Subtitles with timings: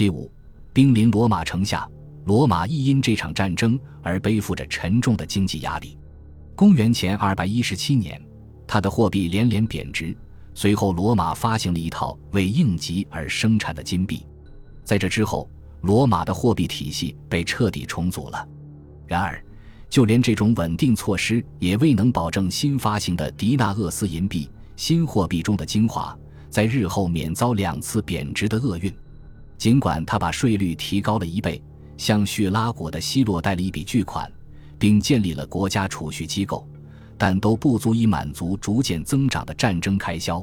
[0.00, 0.32] 七五，
[0.72, 1.86] 兵临罗马城下，
[2.24, 5.98] 罗马亦因这场战争而背负着沉重的经济压力。
[6.56, 8.18] 公元前二百一十七年，
[8.66, 10.16] 他的货币连连贬值。
[10.54, 14.24] 随后，罗马发行了一套为应急而生产的金币。
[14.84, 15.50] 在这之后，
[15.82, 18.48] 罗马的货币体系被彻底重组了。
[19.06, 19.44] 然而，
[19.90, 28.90] 就连这种稳定措施也未能保证新发行的迪纳厄斯银币新货币中的精华在日后免遭两次贬值的厄运。
[29.60, 31.62] 尽管他把税率提高了一倍，
[31.98, 34.26] 向叙拉古的希洛贷了一笔巨款，
[34.78, 36.66] 并建立了国家储蓄机构。
[37.18, 40.42] 但都不足以满足逐渐增长的战争开销。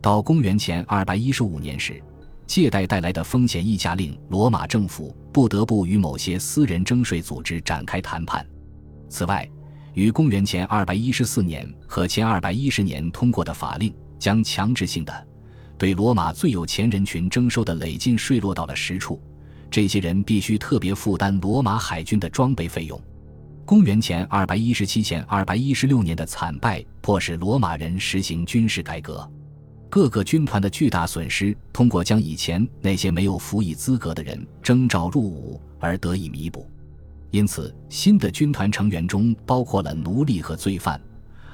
[0.00, 2.02] 到公元前二百一十五年时，
[2.46, 8.46] 借贷带来的风险溢价令罗马政府不得不与某些私人征税组织展开谈判。
[9.10, 9.46] 此外，
[9.92, 15.25] 于公元前二百一十四年和前二百一十年通过的法令，将强制性的
[15.78, 19.20] 对罗马最有钱人群征收的累进税落到了实处，
[19.70, 23.00] 这些人必须特别负担罗马海军的装备费用。
[23.64, 29.28] 公元前二百一十七前二百一十六年的惨败，迫使罗马人实行军事改革。
[29.90, 36.68] 各个军团的巨大损失，通过将以前那些没有服役资格的人征召入伍而得以弥补。
[37.30, 41.00] 因此，新的军团成员中包括了奴隶和罪犯。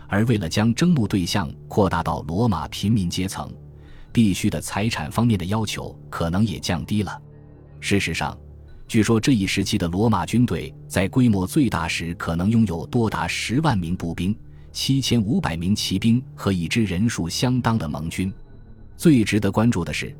[0.08, 3.50] 而为了将征募对象扩大到罗马平民阶层，
[4.12, 7.20] 必须的财产方面的要求可能也降低了。
[7.80, 8.36] 事实上。
[8.88, 14.36] 据说这一时期的罗马军队在规模最大时，可能拥有多达十万名步兵、
[14.70, 18.30] 七千五百名骑兵和一支人数相当的盟军。
[18.94, 20.14] 最值得关注的是，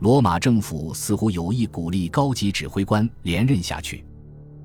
[0.00, 4.04] 罗马政府似乎有意鼓励高级指挥官连任下去，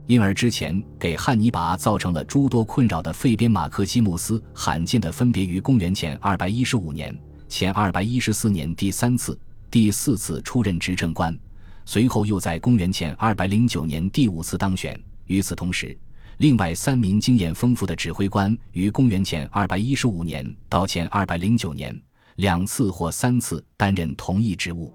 [0.08, 7.18] 因而之前给汉尼拔造成了诸多困扰的费边马克西穆斯，罕见的分别于公元前二百一十五年、
[7.54, 11.38] 前二百一十四年第三次、第四次出任执政官。
[11.86, 15.00] 随后又在公元前二百零九年第五次当选。
[15.28, 15.96] 与此同时，
[16.38, 21.96] 另外三名经验丰富的指挥官于公元前二百一十五年到前二百零九年
[22.38, 24.91] 两次或三次担任同一职务。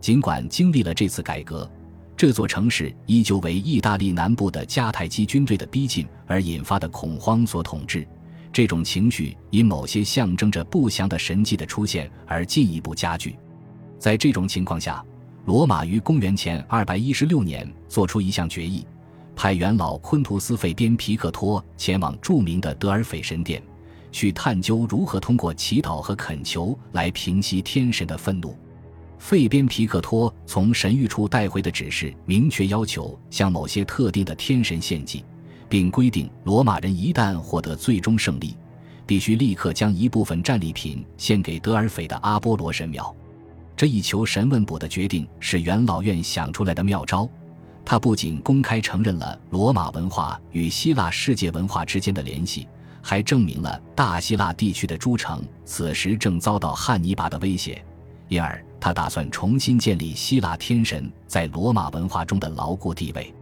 [0.00, 1.70] 尽管经历了这次改革，
[2.16, 8.04] 这座城市依旧为意大利南部的迦太基军队的逼近而引发的恐慌所统治。
[8.52, 13.36] 这种情绪因某些象征着不祥的神迹的出现而进一步加剧。
[13.98, 15.02] 在这种情况下，
[15.46, 18.86] 罗马于公元前二百一十六年做出一项决议，
[19.34, 23.62] 派元老昆图斯·费边·皮克托前往著名的德尔斐神殿，
[24.10, 28.54] 去探究如何通过祈祷和恳求来平息天神的愤怒。
[29.18, 35.24] 费边·皮克托从神谕处带回的指示明确要求向某些特定的天神献祭，
[35.72, 38.54] 并规定罗马人一旦获得最终胜利，
[39.06, 43.16] 必须立刻将一部分战利品献给德尔斐的阿波罗神庙。
[43.74, 47.26] 这一求神问卜的决定是元老院想出来的妙招，
[47.86, 52.68] 他不仅公开承认了罗马文化与希腊世界文化之间的联系，
[53.00, 57.82] 还证明了大希腊地区的诸城此时正遭到汉尼拔的威胁，
[58.28, 63.34] 因而他打算重新建立希腊天神在罗马文化中的牢固地位。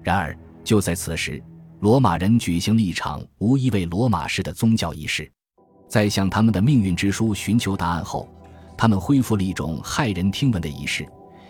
[0.00, 1.42] 然而，就在此时，
[1.82, 5.28] 罗马人举行了一场无一位罗马式的宗教仪式，
[5.88, 8.28] 在向他们的命运之书寻求答案后。
[8.78, 11.04] 他们恢复了一种骇人听闻的仪式：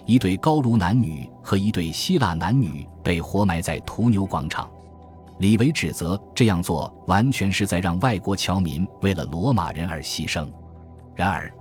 [0.06, 4.70] 一对高卢男女和一对希腊男女被活埋在屠牛广场。
[5.36, 10.50] 李维指责这样做完全是在让外国侨民为了罗马人而牺牲。
[11.14, 11.52] 然而，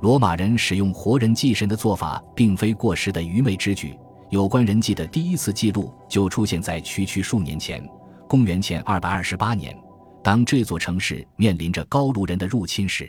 [0.00, 3.94] 罗马人使用活人祭神的做法并非过时的愚昧之举。
[4.30, 7.86] 有关人祭的第一次记录就出现在区区数年前，
[8.28, 9.76] 公元前228年，
[10.22, 13.08] 当这座城市面临着高卢人的入侵时。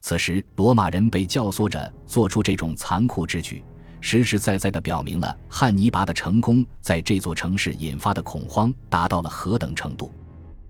[0.00, 3.64] 此时，罗马人被教唆着做出这种残酷之举，
[4.00, 10.12] 实实在在地表明了汉尼拔的成功在这座城市引发的恐慌达到了何等程度。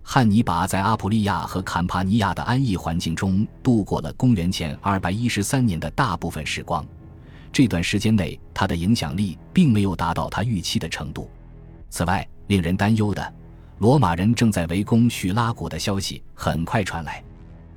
[0.02, 6.86] 汉尼拔在阿普利亚和坎帕尼亚的安逸环境中度过了公元前213年的大部分时光，
[7.50, 11.28] 这段时间内他的影响力并没有达到他预期的程度。
[11.90, 13.34] 此外，令人担忧的，
[13.78, 17.22] 罗马人正在围攻叙拉古的消息很快传来。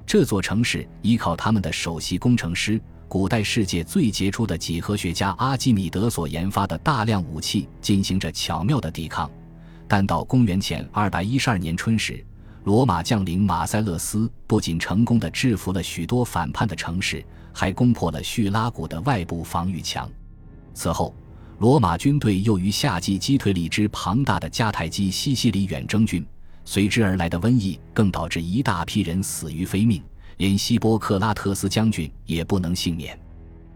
[0.05, 9.29] 这座城市依靠他们的首席工程师、古代世界最杰出的几何学家阿基米德所研发的大量武器进行着巧妙的抵抗，
[9.87, 12.23] 但到公元前212年春时，
[12.63, 20.09] 罗马将领马塞勒斯不仅成功的制服了许多反叛的城市，还攻破了叙拉古的外部防御墙。
[20.73, 21.13] 此后，
[21.59, 26.23] 罗马军队又于夏季击退了一支庞大的迦太基西西里远征军。
[26.63, 30.03] 随之而来的瘟疫更导致一大批人死于非命，
[30.35, 33.17] 连希波克拉特斯将军也不能幸免。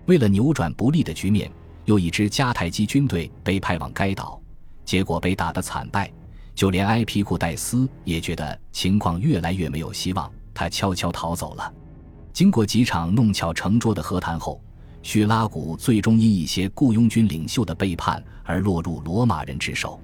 [0.05, 1.49] 为了扭转不利的局面，
[1.85, 4.39] 又一支迦太基军队被派往该岛，
[4.85, 6.11] 结果被打得惨败。
[6.53, 11.73] 就连埃皮库戴斯也觉得情况越来越没有希望，他悄悄逃走了。
[12.33, 14.61] 经过几场弄巧成拙的和谈后，
[15.03, 19.99] 叙拉古最终因一些雇佣军领袖的背叛而落入罗马人之手。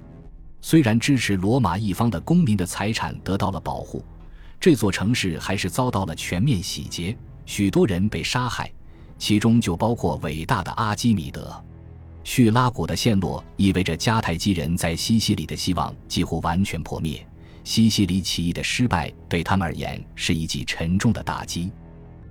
[0.60, 4.04] 虽然支持罗马一方的公民的财产得到了保护，
[4.58, 7.16] 这座城市还是遭到了全面洗劫，
[7.46, 8.70] 许多人被杀害，
[9.16, 11.64] 其中就包括伟大的阿基米德。
[12.24, 17.24] 叙拉古的陷落意味着迦太基人在西西里的希望几乎完全破灭。
[17.62, 21.70] 西西里起义的失败对他们而言是一记沉重的打击，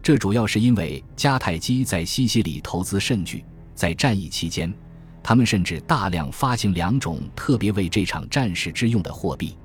[0.08, 3.44] 这主要是因为迦太基在西西里投资甚巨，
[3.76, 4.74] 在战役期间，
[5.22, 9.58] 他们甚至大量发行两种特别为这场战事之用的货币。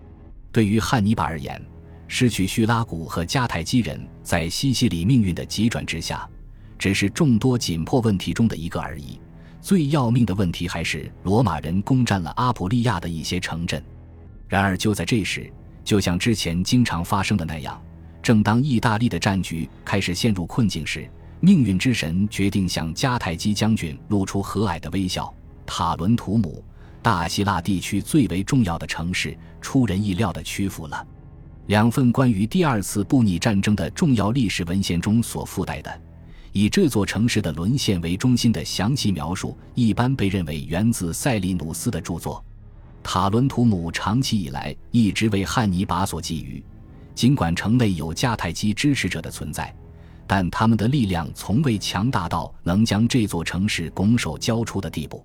[0.50, 1.64] 对于汉尼拔而言，
[2.08, 6.28] 失去叙拉古和迦太基人在西西里命运的急转直下，
[6.76, 9.20] 只是众多紧迫问题中的一个而已。
[9.60, 13.80] 最要命的问题还是罗马人攻占了阿普利亚的一些城镇。
[14.48, 15.48] 然而就在这时，
[15.84, 17.80] 就像之前经常发生的那样，
[18.22, 21.08] 正当意大利的战局开始陷入困境时，
[21.40, 25.32] 命运之神决定向迦太基将军露出和蔼的微笑。
[25.66, 26.64] 塔伦图姆，
[27.02, 31.04] 大希腊地区最为重要的城市，出人意料地屈服了。
[31.66, 36.00] 两份关于第二次布匿战争的重要历史文献中所附带的。
[36.52, 42.44] 以这座城市的沦陷为中心的详细描述，一般被认为源自塞利努斯的著作。
[43.02, 46.62] 塔伦图姆长期以来一直为汉尼拔所觊觎，
[47.14, 49.74] 尽管城内有迦太基支持者的存在，
[50.26, 55.24] 但他们的力量从未强大到能将这座城市拱手交出的地步。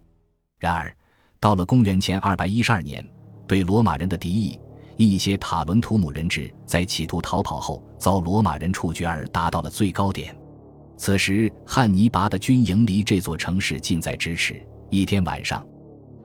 [0.60, 0.96] 然而，
[1.40, 3.08] 到了公元前212年，
[3.48, 4.60] 对罗马人的敌意，
[4.98, 10.36] 一些塔伦图姆人质在企图逃跑后遭罗马人处决而达到了最高点。
[10.98, 14.62] 此时，汉尼拔的军营离这座城市近在咫尺。
[14.90, 15.66] 一天晚上，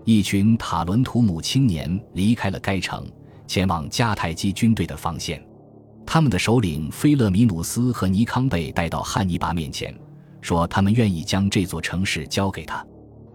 [0.05, 3.07] 一群塔伦图姆青年离开了该城，
[3.47, 5.45] 前往迦太基军队的防线。
[6.07, 9.95] 他们的首领菲勒米努斯和尼康被带到汉尼拔面前，
[10.41, 12.85] 说他们愿意将这座城市交给他。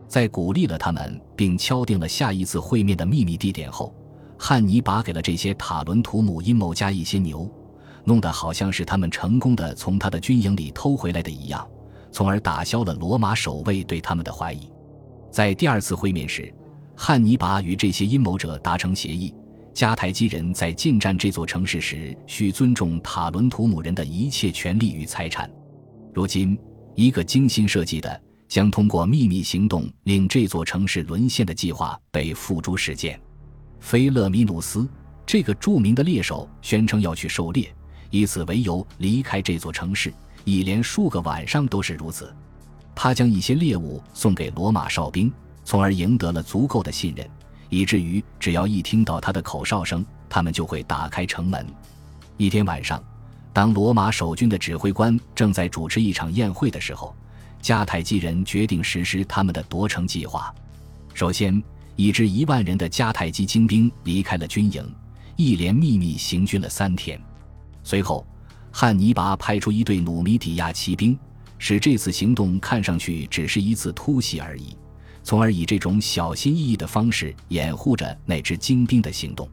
[0.07, 3.93] 在鼓励了他们并敲定了下一次会面的秘密地点后，
[4.37, 7.49] 汉尼拔给了这些塔伦图姆阴谋家一些牛。
[8.05, 11.67] 弄得好像是他们成功的从他的军营里偷回来的一样，
[12.09, 14.71] 从而打消了罗马守卫对他们的怀疑。
[15.29, 16.53] 在第二次会面时，
[16.95, 19.33] 汉尼拔与这些阴谋者达成协议：
[19.77, 25.47] 迦太基人在进占这座城市时，需尊重塔伦图姆人的一切权利与财产。
[26.11, 26.57] 如今，
[26.95, 33.21] 一个精心设计的将通过秘密行动令这座城市沦陷的计划被付诸实践。
[33.79, 34.89] 菲勒米努斯
[35.27, 37.71] 这个著名的猎手宣称要去狩猎。
[38.09, 40.11] 以此为由离开这座城市，
[40.43, 42.35] 一连数个晚上都是如此。
[42.95, 45.31] 他将一些猎物送给罗马哨兵，
[45.63, 47.29] 从而赢得了足够的信任，
[47.69, 51.65] 以至于只要一听到他的口哨声，他们就会打开城门。
[52.37, 53.03] 一天晚上，
[53.51, 57.15] 当罗马守军的指挥官正在主持一场宴会的时候，
[57.61, 60.53] 迦太基人决定实施他们的夺城计划。
[61.13, 61.61] 首先，
[61.95, 64.87] 一支一万人的迦太基精兵离开了军营，
[65.35, 67.19] 一连秘密行军了三天。
[67.83, 68.25] 随后，
[68.71, 71.17] 汉尼拔派出一队努米底亚骑兵，
[71.57, 74.77] 使这次行动看上去只是一次突袭而已，
[75.27, 79.45] 从而以这种小心翼翼的方式掩护着那支精兵的行动。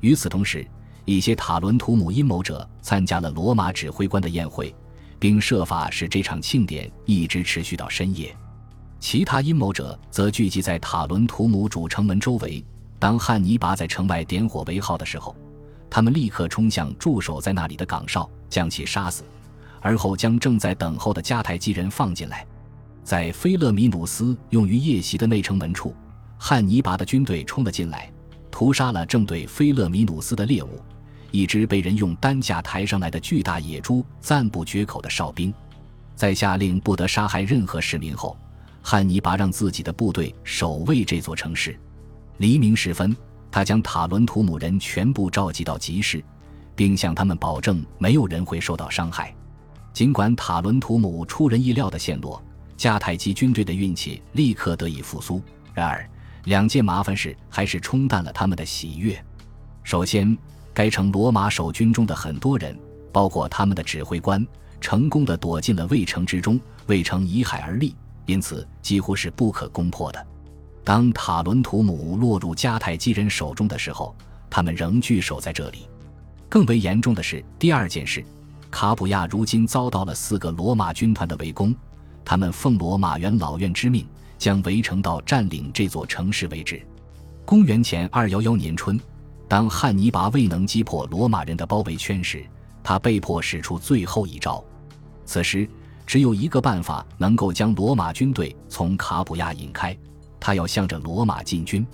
[0.00, 0.66] 与此同时，
[1.04, 4.74] 一些塔伦图姆阴谋者参加了罗马指挥官的宴会，
[5.20, 8.36] 并设法使这场庆典一直持续到深夜。
[8.98, 12.64] 其他阴谋者则聚集在塔伦图姆主城门周围。
[12.98, 15.36] 当汉尼拔在城外点火为号的时候，
[15.88, 19.22] 他们立刻冲向驻守在那里的岗哨，将其杀死，
[19.80, 22.44] 而后将正在等候的迦太基人放进来。
[23.04, 25.94] 在菲勒米努斯用于夜袭的内城门处，
[26.38, 28.10] 汉尼拔的军队冲了进来，
[28.50, 30.80] 屠杀了正对菲勒米努斯的猎物——
[31.30, 35.52] 一只被人用担架抬上来的巨大野猪，赞不绝口的哨兵。
[36.16, 38.36] 在下令不得杀害任何市民后，
[38.80, 41.78] 汉尼拔让自己的部队守卫这座城市。
[42.38, 43.14] 黎明时分。
[43.50, 46.20] 他将塔伦图姆人全部召集到集市，
[46.74, 49.32] 并向他们保证没有人会受到伤害。
[49.92, 52.42] 尽管塔伦图姆出人意料的陷落，
[52.76, 55.42] 迦太基军队的运气立刻得以复苏。
[55.72, 56.08] 然而，
[56.44, 59.22] 两件麻烦事还是冲淡了他们的喜悦。
[59.82, 60.36] 首先，
[60.72, 62.78] 该城罗马守军中的很多人，
[63.12, 64.46] 包括他们的指挥官，
[64.80, 66.60] 成功的躲进了卫城之中。
[66.86, 70.26] 卫城依海而立，因此几乎是不可攻破的。
[70.84, 74.14] 当塔伦图姆落入迦太基人手中的时候，
[74.50, 75.88] 他们仍据守在这里。
[76.46, 78.22] 更为严重的是，第二件事，
[78.70, 81.74] 卡普亚如今遭到了四个罗马军团的围攻。
[82.24, 84.06] 他们奉罗马元老院之命，
[84.38, 86.80] 将围城到占领这座城市为止。
[87.44, 88.98] 公元前二幺幺年春，
[89.46, 92.44] 当汉尼拔未能击破罗马人的包围圈时，
[92.82, 94.64] 他被迫使出最后一招。
[95.26, 95.68] 此时，
[96.06, 99.96] 只有一个办法能够将罗马军队从卡普亚引开，
[100.40, 101.86] 他要向着罗马进军。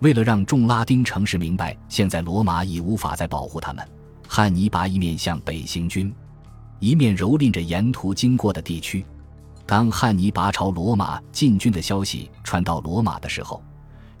[0.00, 3.88] 为了让众拉丁城市明白现在罗马已无法再保护他们，
[4.28, 6.14] 汉尼拔一面向北行军，
[6.78, 9.04] 一面蹂躏着沿途经过的地区。
[9.66, 13.62] 当汉尼拔朝罗马进军的消息传到罗马的时候，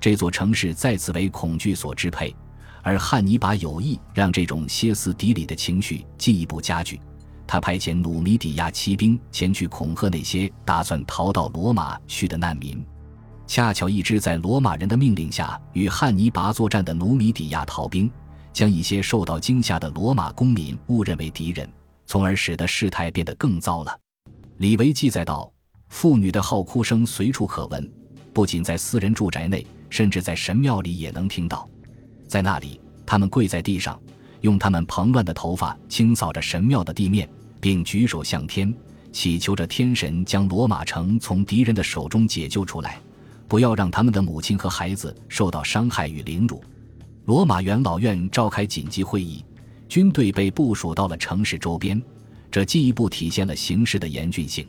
[0.00, 2.34] 这座城市再次为恐惧所支配，
[2.82, 7.00] 而汉尼拔有意让这种歇斯底里的情绪进一步加剧。
[7.46, 12.82] 他派遣努米底亚骑兵前去恐吓那些打算逃到罗马去的难民。
[13.46, 18.10] 恰巧一支在罗马人的命令下与汉尼拔作战的努米底亚逃兵，
[18.50, 21.70] 将一些受到惊吓的罗马公民误认为敌人，
[22.06, 23.94] 从而使得事态变得更糟了。
[24.58, 25.52] 李维记载道
[25.90, 27.92] ：“妇女的号哭声随处可闻，
[28.32, 31.68] 不仅在私人住宅内，甚至在神庙里也能听到。
[32.28, 33.98] 在那里，他们跪在地上。”
[34.42, 37.26] 用他们蓬乱的头发清扫着神庙的地面，
[37.62, 38.72] 并举手向天，
[39.10, 43.00] 祈求着天神将罗马城从敌人的手中解救出来，
[43.48, 46.62] 不要让他们的母亲和孩子受到伤害与凌辱。
[47.24, 49.42] 罗马元老院召开紧急会议，
[49.88, 52.00] 军队被部署到了城市周边，
[52.54, 54.64] 这进一步体现了形势的严峻性。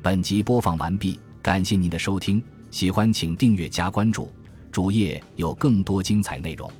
[0.00, 4.32] 本集播放完毕，感谢您的收听，喜欢请订阅加关注，
[4.72, 6.72] 主页有更多精彩内容。